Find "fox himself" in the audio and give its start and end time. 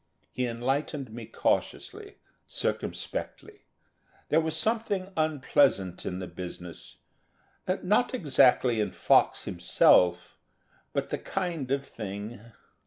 8.93-10.39